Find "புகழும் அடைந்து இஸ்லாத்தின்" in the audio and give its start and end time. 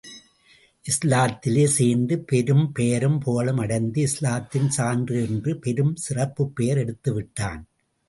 3.19-4.69